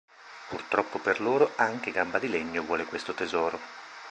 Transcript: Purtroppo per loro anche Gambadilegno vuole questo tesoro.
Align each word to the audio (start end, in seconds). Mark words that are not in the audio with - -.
Purtroppo 0.49 0.97
per 0.97 1.21
loro 1.21 1.51
anche 1.57 1.91
Gambadilegno 1.91 2.63
vuole 2.63 2.85
questo 2.85 3.13
tesoro. 3.13 3.59